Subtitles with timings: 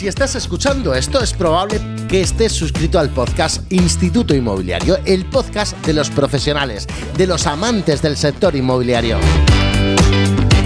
[0.00, 1.78] Si estás escuchando esto, es probable
[2.08, 6.86] que estés suscrito al podcast Instituto Inmobiliario, el podcast de los profesionales,
[7.18, 9.18] de los amantes del sector inmobiliario.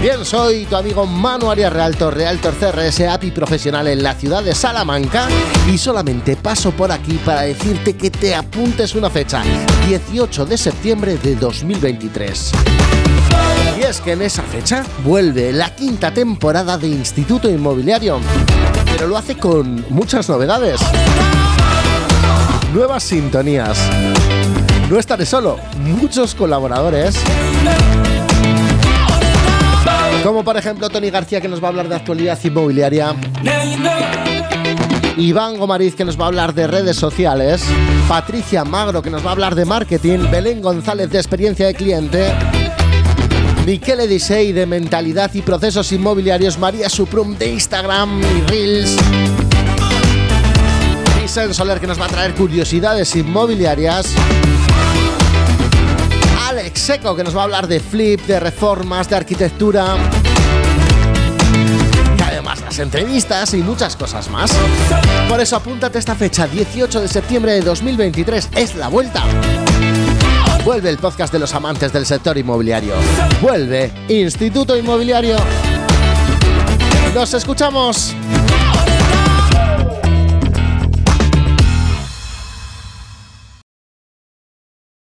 [0.05, 4.53] Bien, soy tu amigo Manu Arias Realtor, Realtor CRS, API profesional en la ciudad de
[4.53, 5.27] Salamanca
[5.67, 9.41] y solamente paso por aquí para decirte que te apuntes una fecha,
[9.87, 12.51] 18 de septiembre de 2023.
[13.79, 18.19] Y es que en esa fecha vuelve la quinta temporada de Instituto Inmobiliario,
[18.85, 20.81] pero lo hace con muchas novedades.
[22.75, 23.79] Nuevas sintonías.
[24.87, 27.15] No estaré solo, muchos colaboradores
[30.45, 33.15] por ejemplo Tony García que nos va a hablar de actualidad inmobiliaria.
[35.17, 37.63] Iván Gomariz que nos va a hablar de redes sociales.
[38.07, 40.19] Patricia Magro que nos va a hablar de marketing.
[40.31, 42.31] Belén González de experiencia de cliente.
[43.65, 46.59] Miquel Edisei de mentalidad y procesos inmobiliarios.
[46.59, 48.97] María Suprum de Instagram y Reels.
[51.21, 54.13] Vicente Soler que nos va a traer curiosidades inmobiliarias.
[56.47, 59.97] Alex Seco, que nos va a hablar de flip, de reformas, de arquitectura.
[62.79, 64.51] Entrevistas y muchas cosas más.
[65.29, 68.49] Por eso apúntate esta fecha, 18 de septiembre de 2023.
[68.55, 69.23] Es la vuelta.
[70.63, 72.95] Vuelve el podcast de los amantes del sector inmobiliario.
[73.41, 75.37] Vuelve Instituto Inmobiliario.
[77.13, 78.13] Nos escuchamos.